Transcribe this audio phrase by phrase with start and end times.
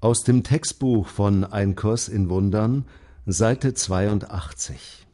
[0.00, 2.84] Aus dem Textbuch von Ein Kurs in Wundern,
[3.24, 5.06] Seite 82.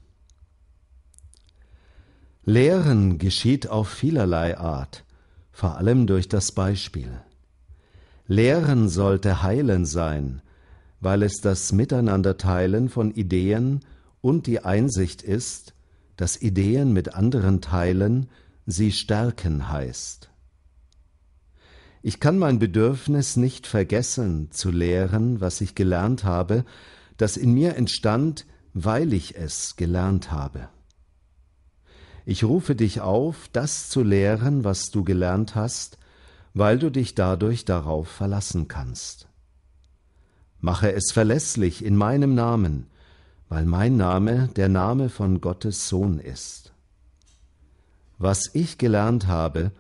[2.45, 5.05] Lehren geschieht auf vielerlei Art,
[5.53, 7.13] vor allem durch das Beispiel.
[8.27, 10.43] Lehren sollte heilen sein,
[10.99, 13.81] weil es das Miteinanderteilen von Ideen
[14.21, 15.75] und die Einsicht ist,
[16.17, 18.29] dass Ideen mit anderen teilen,
[18.67, 20.32] sie stärken heißt.
[22.03, 26.65] Ich kann mein Bedürfnis nicht vergessen, zu lehren, was ich gelernt habe,
[27.17, 28.45] das in mir entstand,
[28.75, 30.69] weil ich es gelernt habe.
[32.25, 35.99] Ich rufe dich auf, das zu lehren, was du gelernt hast,
[36.55, 39.29] weil du dich dadurch darauf verlassen kannst.
[40.61, 42.87] Mache es verlässlich in meinem Namen,
[43.49, 46.73] weil mein Name der Name von Gottes Sohn ist.
[48.19, 49.71] Was ich gelernt habe,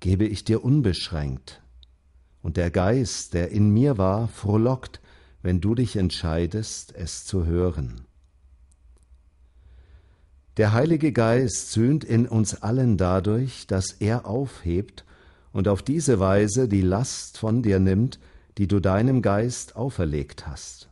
[0.00, 1.62] gebe ich dir unbeschränkt,
[2.44, 5.00] und der Geist, der in mir war, frohlockt,
[5.40, 8.02] wenn du dich entscheidest, es zu hören.
[10.58, 15.06] Der Heilige Geist sühnt in uns allen dadurch, dass er aufhebt
[15.52, 18.20] und auf diese Weise die Last von dir nimmt,
[18.58, 20.90] die du deinem Geist auferlegt hast.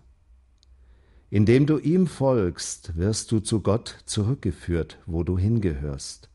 [1.29, 6.31] Indem du ihm folgst, wirst du zu Gott zurückgeführt, wo du hingehörst.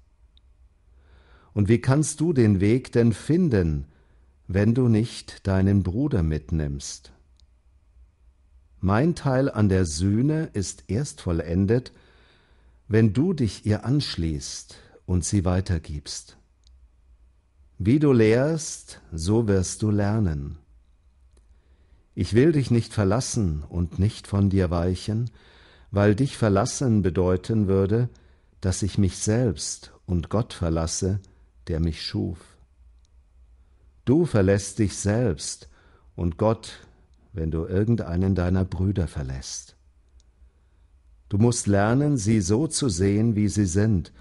[1.55, 3.87] Und wie kannst du den Weg denn finden,
[4.47, 7.11] wenn du nicht deinen Bruder mitnimmst.
[8.79, 11.91] Mein Teil an der Sühne ist erst vollendet,
[12.87, 16.37] wenn du dich ihr anschließt und sie weitergibst.
[17.77, 20.57] Wie du lehrst, so wirst du lernen.
[22.15, 25.29] Ich will dich nicht verlassen und nicht von dir weichen,
[25.91, 28.09] weil dich verlassen bedeuten würde,
[28.61, 31.19] dass ich mich selbst und Gott verlasse,
[31.67, 32.56] der mich schuf.
[34.07, 35.67] Du verlässt dich selbst
[36.15, 36.79] und Gott,
[37.33, 39.75] wenn du irgendeinen deiner Brüder verlässt.
[41.27, 44.13] Du musst lernen, sie so zu sehen, wie sie sind,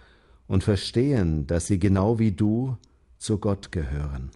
[0.48, 2.76] und verstehen, dass sie genau wie du
[3.18, 4.32] zu Gott gehören.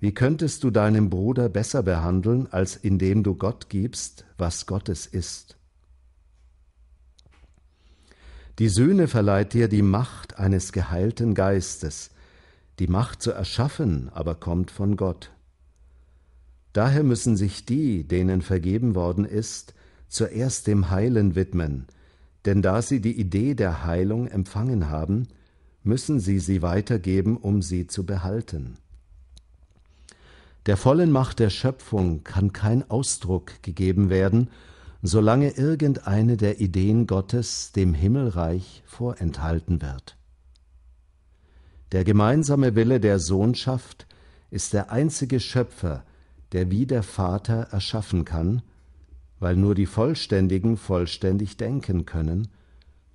[0.00, 5.56] Wie könntest du deinen Bruder besser behandeln, als indem du Gott gibst, was Gottes ist?
[8.58, 12.10] Die Sühne verleiht dir die Macht eines geheilten Geistes,
[12.80, 15.30] die Macht zu erschaffen aber kommt von Gott.
[16.72, 19.74] Daher müssen sich die, denen vergeben worden ist,
[20.08, 21.86] zuerst dem Heilen widmen,
[22.46, 25.28] denn da sie die Idee der Heilung empfangen haben,
[25.82, 28.78] müssen sie sie weitergeben, um sie zu behalten.
[30.66, 34.48] Der vollen Macht der Schöpfung kann kein Ausdruck gegeben werden,
[35.02, 40.16] solange irgendeine der Ideen Gottes dem Himmelreich vorenthalten wird.
[41.92, 44.06] Der gemeinsame Wille der Sohnschaft
[44.50, 46.04] ist der einzige Schöpfer,
[46.52, 48.62] der wie der Vater erschaffen kann,
[49.38, 52.48] weil nur die Vollständigen vollständig denken können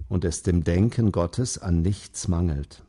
[0.09, 2.83] und es dem Denken Gottes an nichts mangelt.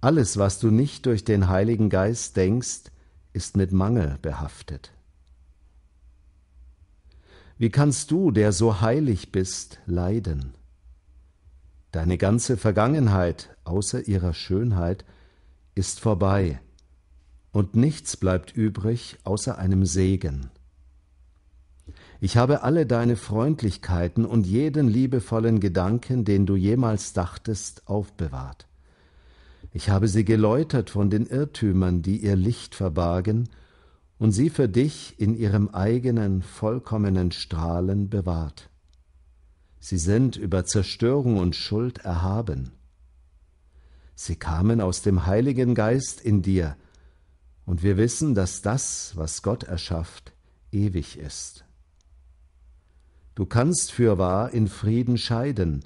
[0.00, 2.90] Alles, was du nicht durch den Heiligen Geist denkst,
[3.32, 4.92] ist mit Mangel behaftet.
[7.58, 10.52] Wie kannst du, der so heilig bist, leiden?
[11.96, 15.06] Deine ganze Vergangenheit außer ihrer Schönheit
[15.74, 16.60] ist vorbei,
[17.52, 20.50] und nichts bleibt übrig außer einem Segen.
[22.20, 28.66] Ich habe alle deine Freundlichkeiten und jeden liebevollen Gedanken, den du jemals dachtest, aufbewahrt.
[29.72, 33.48] Ich habe sie geläutert von den Irrtümern, die ihr Licht verbargen,
[34.18, 38.68] und sie für dich in ihrem eigenen vollkommenen Strahlen bewahrt.
[39.88, 42.72] Sie sind über Zerstörung und Schuld erhaben.
[44.16, 46.76] Sie kamen aus dem Heiligen Geist in dir,
[47.66, 50.32] und wir wissen, dass das, was Gott erschafft,
[50.72, 51.64] ewig ist.
[53.36, 55.84] Du kannst fürwahr in Frieden scheiden,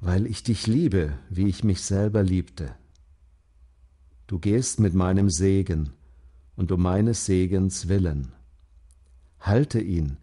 [0.00, 2.74] weil ich dich liebe, wie ich mich selber liebte.
[4.28, 5.90] Du gehst mit meinem Segen
[6.56, 8.32] und um meines Segens willen.
[9.40, 10.16] Halte ihn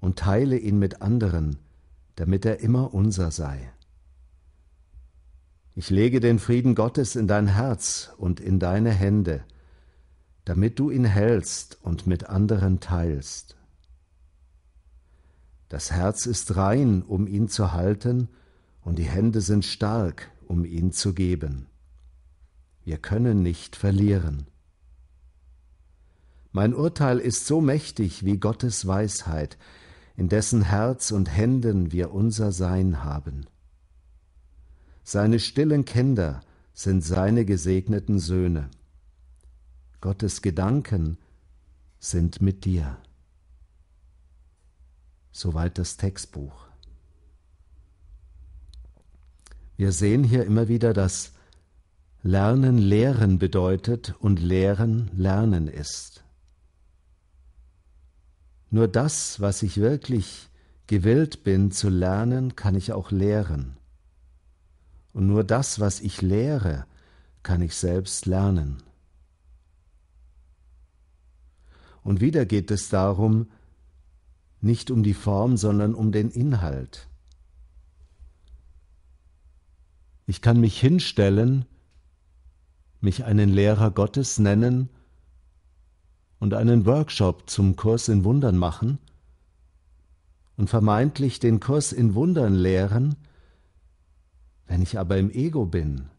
[0.00, 1.60] und teile ihn mit anderen,
[2.16, 3.72] damit er immer unser sei.
[5.74, 9.44] Ich lege den Frieden Gottes in dein Herz und in deine Hände,
[10.44, 13.56] damit du ihn hältst und mit anderen teilst.
[15.68, 18.28] Das Herz ist rein, um ihn zu halten,
[18.82, 21.66] und die Hände sind stark, um ihn zu geben.
[22.84, 24.46] Wir können nicht verlieren.
[26.52, 29.58] Mein Urteil ist so mächtig wie Gottes Weisheit,
[30.16, 33.46] in dessen Herz und Händen wir unser Sein haben.
[35.02, 36.40] Seine stillen Kinder
[36.72, 38.70] sind seine gesegneten Söhne.
[40.00, 41.18] Gottes Gedanken
[41.98, 42.98] sind mit dir.
[45.32, 46.66] Soweit das Textbuch.
[49.76, 51.32] Wir sehen hier immer wieder, dass
[52.22, 56.23] Lernen Lehren bedeutet und Lehren Lernen ist.
[58.74, 60.48] Nur das, was ich wirklich
[60.88, 63.76] gewillt bin zu lernen, kann ich auch lehren.
[65.12, 66.84] Und nur das, was ich lehre,
[67.44, 68.82] kann ich selbst lernen.
[72.02, 73.46] Und wieder geht es darum,
[74.60, 77.06] nicht um die Form, sondern um den Inhalt.
[80.26, 81.64] Ich kann mich hinstellen,
[83.00, 84.88] mich einen Lehrer Gottes nennen
[86.44, 88.98] und einen Workshop zum Kurs in Wundern machen
[90.58, 93.16] und vermeintlich den Kurs in Wundern lehren,
[94.66, 96.10] wenn ich aber im Ego bin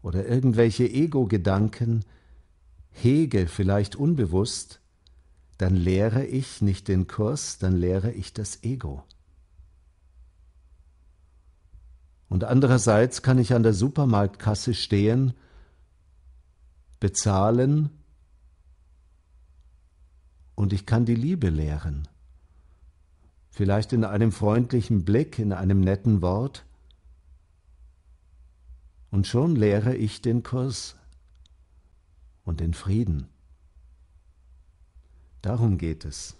[0.00, 2.02] oder irgendwelche Ego-Gedanken
[2.92, 4.80] hege, vielleicht unbewusst,
[5.58, 9.04] dann lehre ich nicht den Kurs, dann lehre ich das Ego.
[12.30, 15.34] Und andererseits kann ich an der Supermarktkasse stehen,
[17.00, 17.90] bezahlen
[20.54, 22.08] und ich kann die Liebe lehren.
[23.50, 26.64] Vielleicht in einem freundlichen Blick, in einem netten Wort.
[29.10, 30.96] Und schon lehre ich den Kurs
[32.44, 33.28] und den Frieden.
[35.40, 36.34] Darum geht es.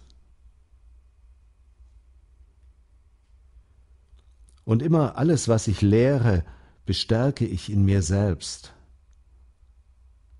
[4.65, 6.43] Und immer alles, was ich lehre,
[6.85, 8.73] bestärke ich in mir selbst.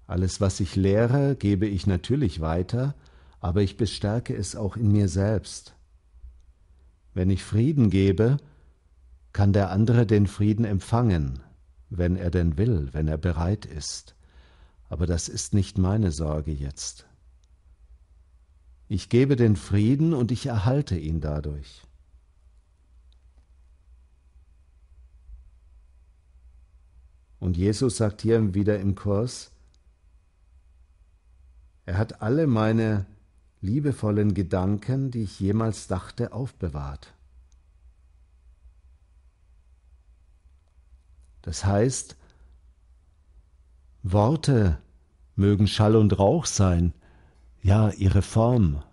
[0.07, 2.95] Alles, was ich lehre, gebe ich natürlich weiter,
[3.45, 5.75] aber ich bestärke es auch in mir selbst.
[7.13, 8.37] Wenn ich Frieden gebe,
[9.33, 11.43] kann der andere den Frieden empfangen,
[11.91, 14.15] wenn er denn will, wenn er bereit ist.
[14.89, 17.05] Aber das ist nicht meine Sorge jetzt.
[18.87, 21.83] Ich gebe den Frieden und ich erhalte ihn dadurch.
[27.39, 29.51] Und Jesus sagt hier wieder im Kurs,
[31.85, 33.05] er hat alle meine
[33.65, 37.13] liebevollen Gedanken, die ich jemals dachte, aufbewahrt.
[41.41, 42.15] Das heißt,
[44.03, 44.77] Worte
[45.35, 46.93] mögen Schall und Rauch sein,
[47.61, 48.83] ja ihre Form,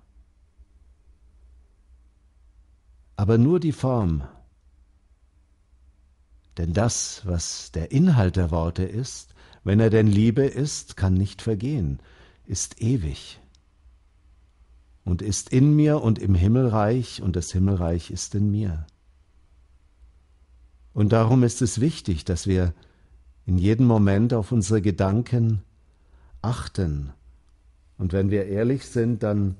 [3.17, 4.25] aber nur die Form.
[6.57, 9.35] Denn das, was der Inhalt der Worte ist,
[9.65, 12.01] wenn er denn Liebe ist, kann nicht vergehen,
[12.47, 13.42] ist ewig
[15.05, 18.87] und ist in mir und im Himmelreich und das Himmelreich ist in mir.
[20.95, 22.75] Und darum ist es wichtig, dass wir
[23.47, 25.63] in jedem Moment auf unsere Gedanken
[26.43, 27.13] achten
[28.03, 29.55] und wenn wir ehrlich sind, dann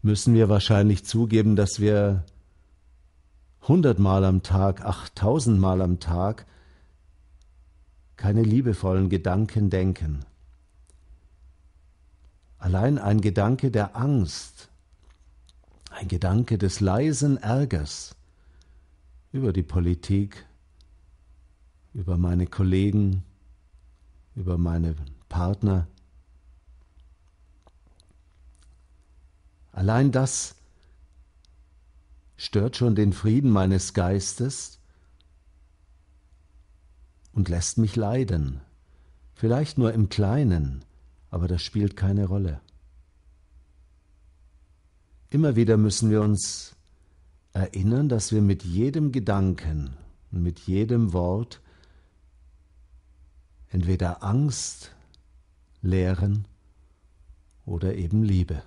[0.00, 2.24] müssen wir wahrscheinlich zugeben, dass wir
[3.60, 6.46] hundertmal am Tag, achttausendmal am Tag
[8.16, 10.20] keine liebevollen Gedanken denken.
[12.68, 14.68] Allein ein Gedanke der Angst,
[15.88, 18.14] ein Gedanke des leisen Ärgers
[19.32, 20.44] über die Politik,
[21.94, 23.22] über meine Kollegen,
[24.34, 24.96] über meine
[25.30, 25.88] Partner,
[29.72, 30.54] Allein das
[32.36, 34.78] stört schon den Frieden meines Geistes
[37.32, 38.60] und lässt mich leiden.
[39.32, 40.84] Vielleicht nur im Kleinen,
[41.30, 42.60] aber das spielt keine Rolle.
[45.30, 46.74] Immer wieder müssen wir uns
[47.52, 49.90] erinnern, dass wir mit jedem Gedanken
[50.30, 51.60] und mit jedem Wort
[53.70, 54.94] entweder Angst
[55.82, 56.46] lehren
[57.66, 58.62] oder eben Liebe.